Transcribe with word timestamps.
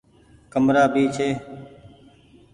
ڪمرآ 0.51 0.83
ڀي 0.93 1.03
ڇي۔ 1.15 1.29